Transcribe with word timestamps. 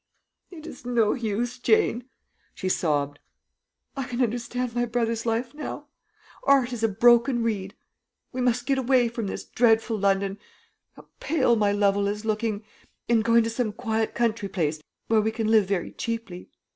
"It 0.49 0.65
is 0.65 0.83
no 0.83 1.13
use, 1.13 1.59
Jane," 1.59 2.05
she 2.55 2.67
sobbed. 2.69 3.19
"I 3.95 4.05
can 4.05 4.19
understand 4.19 4.73
my 4.73 4.83
brother's 4.85 5.27
life 5.27 5.53
now. 5.53 5.89
Art 6.41 6.73
is 6.73 6.81
a 6.81 6.87
broken 6.87 7.43
reed. 7.43 7.75
We 8.31 8.41
must 8.41 8.65
get 8.65 8.79
away 8.79 9.09
from 9.09 9.27
this 9.27 9.43
dreadful 9.43 9.99
London 9.99 10.39
how 10.93 11.05
pale 11.19 11.55
my 11.55 11.71
Lovel 11.71 12.07
is 12.07 12.25
looking! 12.25 12.63
and 13.07 13.23
go 13.23 13.35
into 13.35 13.51
some 13.51 13.73
quiet 13.73 14.15
country 14.15 14.49
place, 14.49 14.81
where 15.05 15.21
we 15.21 15.29
can 15.29 15.51
live 15.51 15.67
very 15.67 15.91
cheaply. 15.91 16.49